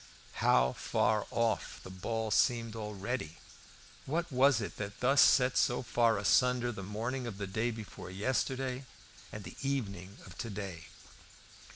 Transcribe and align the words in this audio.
How 0.41 0.73
far 0.73 1.27
off 1.29 1.79
the 1.83 1.91
ball 1.91 2.31
seemed 2.31 2.75
already! 2.75 3.37
What 4.07 4.31
was 4.31 4.59
it 4.59 4.77
that 4.77 4.99
thus 4.99 5.21
set 5.21 5.55
so 5.57 5.83
far 5.83 6.17
asunder 6.17 6.71
the 6.71 6.81
morning 6.81 7.27
of 7.27 7.37
the 7.37 7.45
day 7.45 7.69
before 7.69 8.09
yesterday 8.09 8.85
and 9.31 9.43
the 9.43 9.57
evening 9.61 10.17
of 10.25 10.35
to 10.39 10.49
day? 10.49 10.85